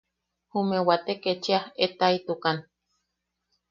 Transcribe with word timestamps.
Jume 0.51 0.77
wate 0.87 1.13
kechia 1.23 1.59
etaʼitukan. 1.83 2.57